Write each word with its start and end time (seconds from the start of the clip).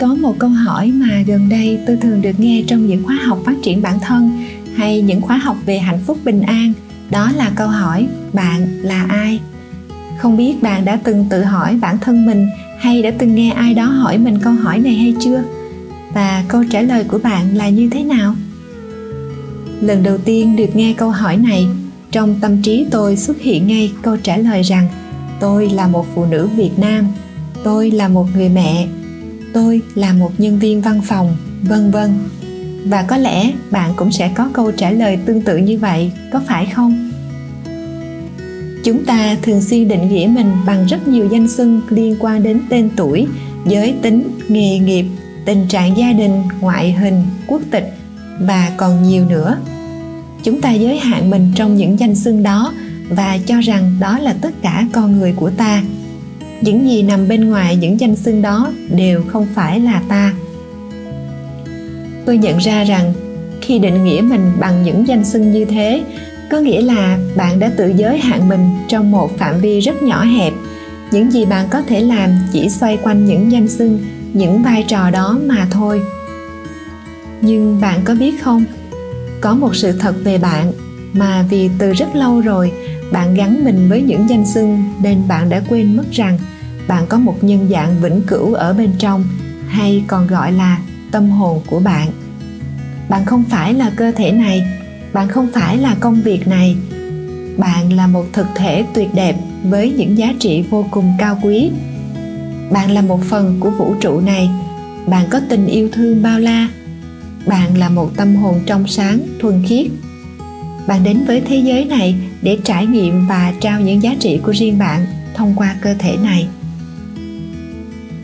Có 0.00 0.14
một 0.14 0.34
câu 0.38 0.50
hỏi 0.50 0.92
mà 0.94 1.22
gần 1.26 1.48
đây 1.48 1.78
tôi 1.86 1.96
thường 1.96 2.22
được 2.22 2.40
nghe 2.40 2.62
trong 2.66 2.86
những 2.86 3.04
khóa 3.04 3.14
học 3.14 3.38
phát 3.46 3.54
triển 3.62 3.82
bản 3.82 4.00
thân 4.00 4.30
hay 4.74 5.02
những 5.02 5.20
khóa 5.20 5.36
học 5.36 5.56
về 5.66 5.78
hạnh 5.78 5.98
phúc 6.06 6.18
bình 6.24 6.42
an, 6.42 6.72
đó 7.10 7.32
là 7.36 7.50
câu 7.56 7.68
hỏi 7.68 8.06
bạn 8.32 8.78
là 8.82 9.06
ai? 9.08 9.40
Không 10.18 10.36
biết 10.36 10.62
bạn 10.62 10.84
đã 10.84 10.98
từng 11.04 11.26
tự 11.30 11.44
hỏi 11.44 11.78
bản 11.80 11.98
thân 11.98 12.26
mình 12.26 12.46
hay 12.78 13.02
đã 13.02 13.10
từng 13.18 13.34
nghe 13.34 13.50
ai 13.50 13.74
đó 13.74 13.84
hỏi 13.84 14.18
mình 14.18 14.38
câu 14.38 14.52
hỏi 14.52 14.78
này 14.78 14.94
hay 14.94 15.14
chưa? 15.20 15.42
Và 16.14 16.44
câu 16.48 16.64
trả 16.70 16.80
lời 16.82 17.04
của 17.04 17.18
bạn 17.18 17.56
là 17.56 17.68
như 17.68 17.88
thế 17.90 18.04
nào? 18.04 18.34
Lần 19.80 20.02
đầu 20.02 20.18
tiên 20.18 20.56
được 20.56 20.76
nghe 20.76 20.92
câu 20.92 21.10
hỏi 21.10 21.36
này, 21.36 21.66
trong 22.10 22.34
tâm 22.40 22.62
trí 22.62 22.86
tôi 22.90 23.16
xuất 23.16 23.40
hiện 23.40 23.66
ngay 23.66 23.92
câu 24.02 24.16
trả 24.16 24.36
lời 24.36 24.62
rằng 24.62 24.88
tôi 25.40 25.70
là 25.70 25.86
một 25.86 26.06
phụ 26.14 26.24
nữ 26.24 26.48
Việt 26.56 26.78
Nam, 26.78 27.04
tôi 27.64 27.90
là 27.90 28.08
một 28.08 28.26
người 28.36 28.48
mẹ 28.48 28.86
tôi 29.52 29.82
là 29.94 30.12
một 30.12 30.32
nhân 30.38 30.58
viên 30.58 30.80
văn 30.80 31.00
phòng, 31.04 31.36
vân 31.62 31.90
vân. 31.90 32.10
Và 32.84 33.02
có 33.02 33.16
lẽ 33.16 33.52
bạn 33.70 33.92
cũng 33.96 34.12
sẽ 34.12 34.30
có 34.34 34.48
câu 34.52 34.72
trả 34.72 34.90
lời 34.90 35.18
tương 35.26 35.42
tự 35.42 35.56
như 35.56 35.78
vậy, 35.78 36.12
có 36.32 36.40
phải 36.46 36.66
không? 36.66 37.10
Chúng 38.84 39.04
ta 39.04 39.36
thường 39.42 39.62
xuyên 39.62 39.88
định 39.88 40.08
nghĩa 40.08 40.30
mình 40.34 40.52
bằng 40.66 40.86
rất 40.86 41.08
nhiều 41.08 41.28
danh 41.32 41.48
xưng 41.48 41.80
liên 41.88 42.16
quan 42.20 42.42
đến 42.42 42.60
tên 42.68 42.90
tuổi, 42.96 43.26
giới 43.66 43.94
tính, 44.02 44.22
nghề 44.48 44.78
nghiệp, 44.78 45.04
tình 45.44 45.68
trạng 45.68 45.96
gia 45.96 46.12
đình, 46.12 46.42
ngoại 46.60 46.92
hình, 46.92 47.22
quốc 47.46 47.62
tịch 47.70 47.94
và 48.40 48.72
còn 48.76 49.02
nhiều 49.02 49.24
nữa. 49.24 49.56
Chúng 50.42 50.60
ta 50.60 50.72
giới 50.72 50.98
hạn 50.98 51.30
mình 51.30 51.52
trong 51.54 51.76
những 51.76 51.98
danh 51.98 52.14
xưng 52.14 52.42
đó 52.42 52.72
và 53.10 53.38
cho 53.46 53.60
rằng 53.60 53.96
đó 54.00 54.18
là 54.18 54.34
tất 54.40 54.50
cả 54.62 54.86
con 54.92 55.18
người 55.18 55.32
của 55.36 55.50
ta 55.50 55.82
những 56.60 56.88
gì 56.88 57.02
nằm 57.02 57.28
bên 57.28 57.50
ngoài 57.50 57.76
những 57.76 58.00
danh 58.00 58.16
xưng 58.16 58.42
đó 58.42 58.72
đều 58.88 59.22
không 59.28 59.46
phải 59.54 59.80
là 59.80 60.02
ta. 60.08 60.32
Tôi 62.26 62.38
nhận 62.38 62.58
ra 62.58 62.84
rằng, 62.84 63.12
khi 63.60 63.78
định 63.78 64.04
nghĩa 64.04 64.20
mình 64.20 64.52
bằng 64.60 64.82
những 64.82 65.08
danh 65.08 65.24
xưng 65.24 65.52
như 65.52 65.64
thế, 65.64 66.02
có 66.50 66.58
nghĩa 66.58 66.82
là 66.82 67.18
bạn 67.36 67.58
đã 67.58 67.70
tự 67.76 67.92
giới 67.96 68.18
hạn 68.18 68.48
mình 68.48 68.68
trong 68.88 69.10
một 69.10 69.38
phạm 69.38 69.60
vi 69.60 69.80
rất 69.80 70.02
nhỏ 70.02 70.24
hẹp. 70.24 70.52
Những 71.10 71.32
gì 71.32 71.44
bạn 71.44 71.68
có 71.70 71.82
thể 71.82 72.00
làm 72.00 72.30
chỉ 72.52 72.68
xoay 72.68 72.98
quanh 73.02 73.26
những 73.26 73.52
danh 73.52 73.68
xưng, 73.68 73.98
những 74.32 74.62
vai 74.62 74.84
trò 74.88 75.10
đó 75.10 75.38
mà 75.46 75.66
thôi. 75.70 76.02
Nhưng 77.40 77.80
bạn 77.80 78.00
có 78.04 78.14
biết 78.14 78.42
không? 78.42 78.64
Có 79.40 79.54
một 79.54 79.76
sự 79.76 79.92
thật 79.92 80.14
về 80.24 80.38
bạn 80.38 80.72
mà 81.12 81.44
vì 81.50 81.70
từ 81.78 81.92
rất 81.92 82.08
lâu 82.14 82.40
rồi 82.40 82.72
bạn 83.12 83.34
gắn 83.34 83.64
mình 83.64 83.88
với 83.88 84.02
những 84.02 84.30
danh 84.30 84.46
xưng 84.46 84.84
nên 85.02 85.28
bạn 85.28 85.48
đã 85.48 85.62
quên 85.68 85.96
mất 85.96 86.10
rằng 86.12 86.38
bạn 86.88 87.06
có 87.08 87.18
một 87.18 87.44
nhân 87.44 87.68
dạng 87.70 88.00
vĩnh 88.00 88.22
cửu 88.26 88.54
ở 88.54 88.72
bên 88.72 88.90
trong 88.98 89.24
hay 89.68 90.04
còn 90.06 90.26
gọi 90.26 90.52
là 90.52 90.78
tâm 91.10 91.30
hồn 91.30 91.60
của 91.66 91.80
bạn. 91.80 92.08
Bạn 93.08 93.24
không 93.24 93.44
phải 93.50 93.74
là 93.74 93.92
cơ 93.96 94.12
thể 94.12 94.32
này, 94.32 94.66
bạn 95.12 95.28
không 95.28 95.48
phải 95.52 95.78
là 95.78 95.96
công 96.00 96.22
việc 96.22 96.48
này. 96.48 96.76
Bạn 97.56 97.92
là 97.92 98.06
một 98.06 98.24
thực 98.32 98.46
thể 98.54 98.84
tuyệt 98.94 99.08
đẹp 99.14 99.36
với 99.64 99.92
những 99.92 100.18
giá 100.18 100.34
trị 100.38 100.64
vô 100.70 100.86
cùng 100.90 101.12
cao 101.18 101.38
quý. 101.42 101.70
Bạn 102.70 102.90
là 102.90 103.02
một 103.02 103.20
phần 103.24 103.56
của 103.60 103.70
vũ 103.70 103.94
trụ 104.00 104.20
này, 104.20 104.50
bạn 105.06 105.26
có 105.30 105.40
tình 105.48 105.66
yêu 105.66 105.88
thương 105.92 106.22
bao 106.22 106.38
la. 106.38 106.68
Bạn 107.46 107.78
là 107.78 107.88
một 107.88 108.10
tâm 108.16 108.36
hồn 108.36 108.60
trong 108.66 108.86
sáng, 108.86 109.20
thuần 109.40 109.62
khiết 109.66 109.86
bạn 110.86 111.04
đến 111.04 111.24
với 111.26 111.40
thế 111.40 111.56
giới 111.56 111.84
này 111.84 112.14
để 112.42 112.58
trải 112.64 112.86
nghiệm 112.86 113.26
và 113.26 113.52
trao 113.60 113.80
những 113.80 114.02
giá 114.02 114.14
trị 114.20 114.40
của 114.42 114.52
riêng 114.52 114.78
bạn 114.78 115.06
thông 115.34 115.54
qua 115.56 115.76
cơ 115.82 115.94
thể 115.98 116.16
này. 116.22 116.48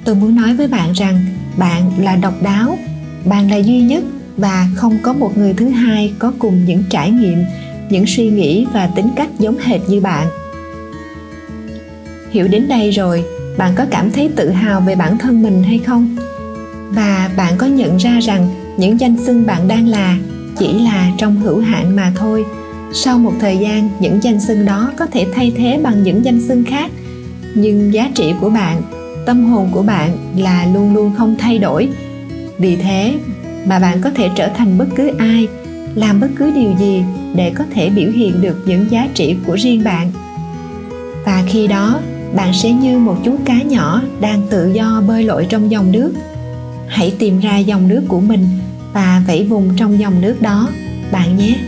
Tôi 0.05 0.15
muốn 0.15 0.35
nói 0.35 0.55
với 0.55 0.69
bạn 0.69 0.93
rằng 0.93 1.25
bạn 1.57 1.91
là 1.99 2.17
độc 2.17 2.43
đáo, 2.43 2.79
bạn 3.25 3.51
là 3.51 3.57
duy 3.57 3.81
nhất 3.81 4.05
và 4.37 4.69
không 4.75 4.99
có 5.03 5.13
một 5.13 5.39
người 5.39 5.55
thứ 5.55 5.69
hai 5.69 6.13
có 6.19 6.33
cùng 6.39 6.65
những 6.65 6.83
trải 6.91 7.11
nghiệm, 7.11 7.39
những 7.91 8.07
suy 8.07 8.31
nghĩ 8.31 8.67
và 8.73 8.87
tính 8.87 9.09
cách 9.17 9.29
giống 9.39 9.59
hệt 9.59 9.81
như 9.89 10.01
bạn. 10.01 10.27
Hiểu 12.31 12.49
đến 12.49 12.69
đây 12.69 12.91
rồi, 12.91 13.25
bạn 13.59 13.73
có 13.77 13.87
cảm 13.91 14.11
thấy 14.13 14.31
tự 14.37 14.51
hào 14.51 14.81
về 14.81 14.95
bản 14.95 15.19
thân 15.19 15.43
mình 15.43 15.63
hay 15.63 15.79
không? 15.79 16.17
Và 16.91 17.31
bạn 17.37 17.55
có 17.59 17.67
nhận 17.67 17.97
ra 17.97 18.21
rằng 18.21 18.49
những 18.77 19.01
danh 19.01 19.17
xưng 19.27 19.47
bạn 19.47 19.69
đang 19.69 19.89
là 19.89 20.19
chỉ 20.59 20.73
là 20.73 21.11
trong 21.19 21.37
hữu 21.37 21.61
hạn 21.61 21.97
mà 21.97 22.13
thôi. 22.17 22.45
Sau 22.93 23.19
một 23.19 23.33
thời 23.41 23.59
gian, 23.59 23.89
những 24.01 24.23
danh 24.23 24.41
xưng 24.41 24.65
đó 24.65 24.93
có 24.97 25.07
thể 25.07 25.27
thay 25.35 25.53
thế 25.57 25.81
bằng 25.83 26.03
những 26.03 26.25
danh 26.25 26.41
xưng 26.49 26.65
khác. 26.65 26.91
Nhưng 27.55 27.95
giá 27.95 28.11
trị 28.15 28.33
của 28.41 28.51
bạn, 28.51 28.83
tâm 29.27 29.45
hồn 29.45 29.69
của 29.73 29.83
bạn 29.83 30.17
là 30.37 30.67
luôn 30.75 30.95
luôn 30.95 31.13
không 31.17 31.37
thay 31.39 31.59
đổi. 31.59 31.89
Vì 32.59 32.77
thế 32.77 33.15
mà 33.67 33.79
bạn 33.79 34.01
có 34.03 34.11
thể 34.11 34.29
trở 34.37 34.49
thành 34.49 34.79
bất 34.79 34.87
cứ 34.97 35.11
ai, 35.19 35.49
làm 35.95 36.21
bất 36.21 36.29
cứ 36.37 36.51
điều 36.51 36.71
gì 36.79 37.03
để 37.35 37.51
có 37.51 37.65
thể 37.75 37.91
biểu 37.91 38.11
hiện 38.11 38.41
được 38.41 38.63
những 38.67 38.91
giá 38.91 39.09
trị 39.15 39.37
của 39.47 39.55
riêng 39.55 39.85
bạn. 39.85 40.13
Và 41.25 41.43
khi 41.47 41.67
đó, 41.67 42.01
bạn 42.37 42.53
sẽ 42.55 42.73
như 42.73 42.99
một 42.99 43.17
chú 43.25 43.37
cá 43.45 43.63
nhỏ 43.63 44.03
đang 44.21 44.43
tự 44.51 44.73
do 44.73 45.03
bơi 45.09 45.23
lội 45.23 45.47
trong 45.49 45.71
dòng 45.71 45.93
nước. 45.93 46.13
Hãy 46.89 47.15
tìm 47.19 47.41
ra 47.41 47.59
dòng 47.59 47.89
nước 47.89 48.03
của 48.09 48.21
mình 48.21 48.49
và 48.97 49.23
vẫy 49.27 49.47
vùng 49.49 49.77
trong 49.77 49.99
dòng 49.99 50.21
nước 50.21 50.43
đó. 50.43 50.69
Bạn 51.13 51.37
nhé. 51.37 51.59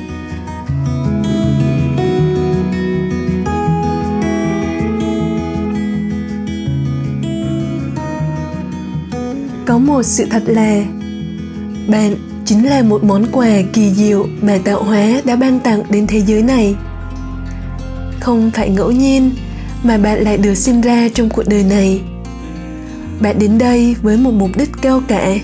Có 9.67 9.79
một 9.79 10.03
sự 10.03 10.27
thật 10.31 10.43
là, 10.47 10.85
bạn 11.89 12.17
chính 12.45 12.67
là 12.69 12.83
một 12.83 13.05
món 13.05 13.27
quà 13.33 13.49
kỳ 13.73 13.91
diệu 13.91 14.27
mà 14.43 14.59
tạo 14.65 14.83
hóa 14.83 15.21
đã 15.25 15.37
ban 15.37 15.61
tặng 15.61 15.83
đến 15.91 16.07
thế 16.07 16.21
giới 16.21 16.43
này. 16.43 16.75
Không 18.21 18.51
phải 18.55 18.71
ngẫu 18.71 18.91
nhiên 18.91 19.31
mà 19.83 19.99
bạn 19.99 20.21
lại 20.21 20.37
được 20.37 20.55
sinh 20.55 20.81
ra 20.81 21.09
trong 21.15 21.29
cuộc 21.29 21.45
đời 21.49 21.65
này. 21.65 22.01
Bạn 23.21 23.39
đến 23.39 23.59
đây 23.59 23.97
với 24.03 24.17
một 24.17 24.33
mục 24.35 24.51
đích 24.57 24.71
cao 24.83 25.03
cả 25.09 25.39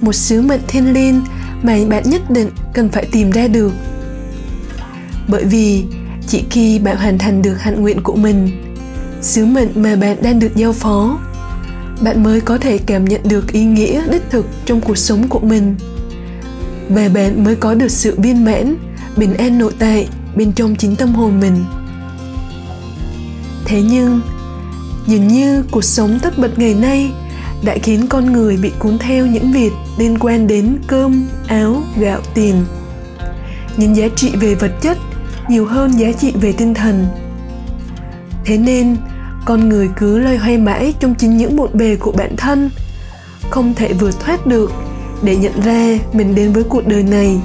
một 0.00 0.12
sứ 0.12 0.42
mệnh 0.42 0.60
thiên 0.68 0.92
liêng 0.92 1.24
mà 1.62 1.76
bạn 1.88 2.10
nhất 2.10 2.30
định 2.30 2.50
cần 2.74 2.88
phải 2.88 3.08
tìm 3.12 3.30
ra 3.30 3.48
được. 3.48 3.72
Bởi 5.28 5.44
vì 5.44 5.84
chỉ 6.28 6.44
khi 6.50 6.78
bạn 6.78 6.96
hoàn 6.96 7.18
thành 7.18 7.42
được 7.42 7.54
hạnh 7.60 7.82
nguyện 7.82 8.02
của 8.02 8.16
mình, 8.16 8.50
sứ 9.22 9.46
mệnh 9.46 9.68
mà 9.74 9.96
bạn 9.96 10.16
đang 10.22 10.38
được 10.38 10.56
giao 10.56 10.72
phó, 10.72 11.18
bạn 12.00 12.22
mới 12.22 12.40
có 12.40 12.58
thể 12.58 12.78
cảm 12.78 13.04
nhận 13.04 13.20
được 13.24 13.52
ý 13.52 13.64
nghĩa 13.64 14.02
đích 14.10 14.30
thực 14.30 14.46
trong 14.64 14.80
cuộc 14.80 14.98
sống 14.98 15.28
của 15.28 15.40
mình. 15.40 15.74
Và 16.88 17.08
bạn 17.14 17.44
mới 17.44 17.56
có 17.56 17.74
được 17.74 17.90
sự 17.90 18.14
viên 18.20 18.44
mãn, 18.44 18.76
bình 19.16 19.34
an 19.34 19.58
nội 19.58 19.72
tại 19.78 20.08
bên 20.36 20.52
trong 20.52 20.76
chính 20.76 20.96
tâm 20.96 21.14
hồn 21.14 21.40
mình. 21.40 21.64
Thế 23.64 23.82
nhưng, 23.82 24.20
dường 25.06 25.28
như 25.28 25.64
cuộc 25.70 25.84
sống 25.84 26.18
tất 26.22 26.38
bật 26.38 26.58
ngày 26.58 26.74
nay 26.74 27.12
đã 27.64 27.76
khiến 27.82 28.06
con 28.08 28.32
người 28.32 28.56
bị 28.56 28.72
cuốn 28.78 28.98
theo 28.98 29.26
những 29.26 29.52
việc 29.52 29.72
liên 29.98 30.18
quan 30.18 30.46
đến 30.46 30.78
cơm, 30.86 31.28
áo, 31.48 31.82
gạo, 31.98 32.20
tiền. 32.34 32.64
Những 33.76 33.96
giá 33.96 34.08
trị 34.16 34.32
về 34.40 34.54
vật 34.54 34.72
chất 34.80 34.98
nhiều 35.48 35.66
hơn 35.66 35.90
giá 35.90 36.12
trị 36.12 36.32
về 36.40 36.52
tinh 36.52 36.74
thần. 36.74 37.06
Thế 38.44 38.58
nên, 38.58 38.96
con 39.44 39.68
người 39.68 39.88
cứ 39.96 40.18
loay 40.18 40.36
hoay 40.36 40.58
mãi 40.58 40.94
trong 41.00 41.14
chính 41.14 41.36
những 41.36 41.56
bộn 41.56 41.70
bề 41.72 41.96
của 41.96 42.12
bản 42.12 42.36
thân, 42.36 42.70
không 43.50 43.74
thể 43.74 43.92
vượt 43.92 44.20
thoát 44.20 44.46
được 44.46 44.72
để 45.22 45.36
nhận 45.36 45.60
ra 45.60 45.98
mình 46.12 46.34
đến 46.34 46.52
với 46.52 46.62
cuộc 46.62 46.86
đời 46.86 47.02
này. 47.02 47.40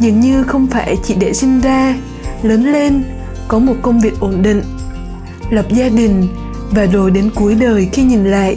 Dường 0.00 0.20
như 0.20 0.42
không 0.42 0.66
phải 0.66 0.96
chỉ 1.04 1.14
để 1.14 1.32
sinh 1.32 1.60
ra, 1.60 1.96
lớn 2.42 2.72
lên, 2.72 3.04
có 3.48 3.58
một 3.58 3.74
công 3.82 4.00
việc 4.00 4.20
ổn 4.20 4.42
định, 4.42 4.62
lập 5.50 5.66
gia 5.70 5.88
đình 5.88 6.28
và 6.70 6.84
rồi 6.84 7.10
đến 7.10 7.30
cuối 7.34 7.54
đời 7.54 7.88
khi 7.92 8.02
nhìn 8.02 8.24
lại 8.24 8.56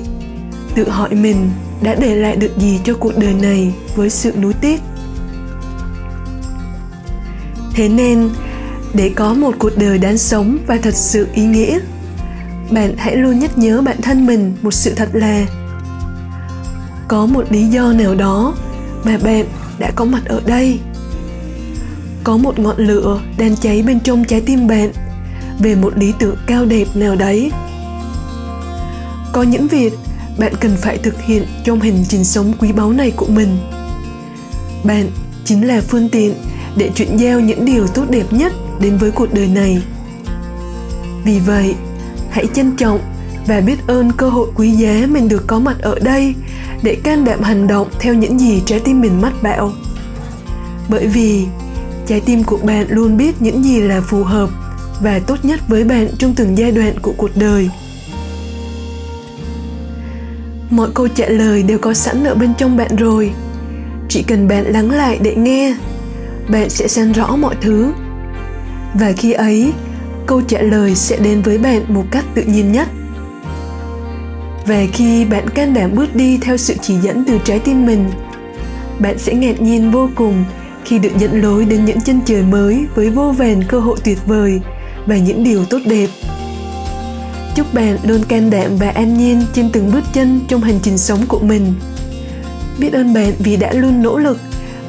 tự 0.75 0.89
hỏi 0.89 1.15
mình 1.15 1.51
đã 1.81 1.95
để 1.95 2.15
lại 2.15 2.35
được 2.35 2.57
gì 2.57 2.79
cho 2.83 2.93
cuộc 2.99 3.17
đời 3.17 3.33
này 3.33 3.73
với 3.95 4.09
sự 4.09 4.33
nuối 4.41 4.53
tiếc. 4.53 4.81
Thế 7.73 7.89
nên, 7.89 8.29
để 8.93 9.11
có 9.15 9.33
một 9.33 9.55
cuộc 9.59 9.77
đời 9.77 9.97
đáng 9.97 10.17
sống 10.17 10.57
và 10.67 10.77
thật 10.83 10.95
sự 10.95 11.27
ý 11.33 11.45
nghĩa, 11.45 11.79
bạn 12.71 12.93
hãy 12.97 13.15
luôn 13.15 13.39
nhắc 13.39 13.57
nhớ 13.57 13.81
bản 13.81 14.01
thân 14.01 14.25
mình 14.25 14.55
một 14.61 14.71
sự 14.71 14.93
thật 14.95 15.09
là, 15.13 15.45
có 17.07 17.25
một 17.25 17.43
lý 17.49 17.63
do 17.63 17.93
nào 17.93 18.15
đó 18.15 18.55
mà 19.03 19.17
bạn 19.23 19.45
đã 19.79 19.91
có 19.95 20.05
mặt 20.05 20.21
ở 20.25 20.41
đây. 20.45 20.79
Có 22.23 22.37
một 22.37 22.59
ngọn 22.59 22.77
lửa 22.77 23.21
đang 23.37 23.55
cháy 23.55 23.83
bên 23.87 23.99
trong 23.99 24.25
trái 24.25 24.41
tim 24.41 24.67
bạn 24.67 24.91
về 25.59 25.75
một 25.75 25.97
lý 25.97 26.13
tưởng 26.19 26.35
cao 26.47 26.65
đẹp 26.65 26.85
nào 26.95 27.15
đấy. 27.15 27.51
Có 29.31 29.43
những 29.43 29.67
việc 29.67 29.93
bạn 30.37 30.53
cần 30.59 30.77
phải 30.77 30.97
thực 30.97 31.21
hiện 31.21 31.45
trong 31.63 31.79
hành 31.79 32.03
trình 32.09 32.23
sống 32.23 32.53
quý 32.59 32.71
báu 32.71 32.91
này 32.91 33.11
của 33.11 33.25
mình. 33.25 33.57
Bạn 34.83 35.09
chính 35.45 35.67
là 35.67 35.81
phương 35.81 36.09
tiện 36.09 36.33
để 36.77 36.89
chuyển 36.95 37.17
giao 37.17 37.39
những 37.39 37.65
điều 37.65 37.87
tốt 37.87 38.05
đẹp 38.09 38.33
nhất 38.33 38.53
đến 38.81 38.97
với 38.97 39.11
cuộc 39.11 39.33
đời 39.33 39.47
này. 39.47 39.81
Vì 41.23 41.39
vậy, 41.39 41.75
hãy 42.29 42.45
trân 42.53 42.75
trọng 42.75 42.99
và 43.47 43.61
biết 43.61 43.87
ơn 43.87 44.11
cơ 44.11 44.29
hội 44.29 44.47
quý 44.55 44.71
giá 44.71 45.07
mình 45.09 45.29
được 45.29 45.43
có 45.47 45.59
mặt 45.59 45.75
ở 45.81 45.99
đây 45.99 46.35
để 46.83 46.95
can 47.03 47.25
đảm 47.25 47.41
hành 47.43 47.67
động 47.67 47.87
theo 47.99 48.13
những 48.13 48.39
gì 48.39 48.61
trái 48.65 48.79
tim 48.79 49.01
mình 49.01 49.21
mách 49.21 49.43
bảo. 49.43 49.71
Bởi 50.89 51.07
vì, 51.07 51.45
trái 52.07 52.21
tim 52.21 52.43
của 52.43 52.57
bạn 52.57 52.85
luôn 52.89 53.17
biết 53.17 53.41
những 53.41 53.63
gì 53.63 53.79
là 53.81 54.01
phù 54.01 54.23
hợp 54.23 54.49
và 55.01 55.19
tốt 55.19 55.45
nhất 55.45 55.59
với 55.67 55.83
bạn 55.83 56.07
trong 56.17 56.35
từng 56.35 56.57
giai 56.57 56.71
đoạn 56.71 56.99
của 56.99 57.13
cuộc 57.17 57.31
đời 57.35 57.69
mọi 60.69 60.89
câu 60.93 61.07
trả 61.07 61.25
lời 61.27 61.63
đều 61.63 61.77
có 61.77 61.93
sẵn 61.93 62.23
ở 62.23 62.35
bên 62.35 62.53
trong 62.57 62.77
bạn 62.77 62.95
rồi. 62.95 63.31
Chỉ 64.09 64.23
cần 64.23 64.47
bạn 64.47 64.65
lắng 64.65 64.91
lại 64.91 65.19
để 65.21 65.35
nghe, 65.35 65.75
bạn 66.49 66.69
sẽ 66.69 66.87
xem 66.87 67.11
rõ 67.11 67.35
mọi 67.35 67.55
thứ. 67.61 67.91
Và 68.93 69.11
khi 69.17 69.31
ấy, 69.31 69.73
câu 70.25 70.41
trả 70.41 70.61
lời 70.61 70.95
sẽ 70.95 71.17
đến 71.17 71.41
với 71.41 71.57
bạn 71.57 71.85
một 71.87 72.03
cách 72.11 72.25
tự 72.35 72.43
nhiên 72.43 72.71
nhất. 72.71 72.87
Và 74.67 74.85
khi 74.93 75.25
bạn 75.25 75.49
can 75.49 75.73
đảm 75.73 75.95
bước 75.95 76.15
đi 76.15 76.37
theo 76.37 76.57
sự 76.57 76.75
chỉ 76.81 76.95
dẫn 76.95 77.23
từ 77.27 77.39
trái 77.43 77.59
tim 77.59 77.85
mình, 77.85 78.09
bạn 78.99 79.17
sẽ 79.17 79.33
ngạc 79.33 79.61
nhiên 79.61 79.91
vô 79.91 80.09
cùng 80.15 80.45
khi 80.85 80.99
được 80.99 81.17
dẫn 81.19 81.41
lối 81.41 81.65
đến 81.65 81.85
những 81.85 82.01
chân 82.01 82.21
trời 82.25 82.43
mới 82.43 82.85
với 82.95 83.09
vô 83.09 83.31
vàn 83.37 83.63
cơ 83.63 83.79
hội 83.79 83.97
tuyệt 84.03 84.17
vời 84.25 84.61
và 85.05 85.17
những 85.17 85.43
điều 85.43 85.65
tốt 85.65 85.79
đẹp 85.85 86.07
chúc 87.59 87.73
bạn 87.73 87.97
luôn 88.03 88.23
can 88.23 88.49
đảm 88.49 88.77
và 88.77 88.89
an 88.89 89.17
nhiên 89.17 89.41
trên 89.53 89.69
từng 89.71 89.91
bước 89.91 90.03
chân 90.13 90.41
trong 90.47 90.61
hành 90.61 90.79
trình 90.83 90.97
sống 90.97 91.19
của 91.27 91.39
mình. 91.39 91.73
Biết 92.77 92.93
ơn 92.93 93.13
bạn 93.13 93.33
vì 93.39 93.57
đã 93.57 93.73
luôn 93.73 94.01
nỗ 94.01 94.17
lực 94.17 94.37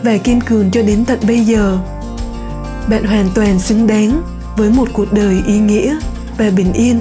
và 0.03 0.17
kiên 0.17 0.41
cường 0.41 0.71
cho 0.71 0.83
đến 0.83 1.05
tận 1.05 1.19
bây 1.27 1.41
giờ. 1.41 1.79
Bạn 2.89 3.05
hoàn 3.05 3.29
toàn 3.35 3.59
xứng 3.59 3.87
đáng 3.87 4.23
với 4.57 4.71
một 4.71 4.89
cuộc 4.93 5.13
đời 5.13 5.43
ý 5.47 5.59
nghĩa 5.59 5.97
và 6.39 6.51
bình 6.57 6.73
yên. 6.73 7.01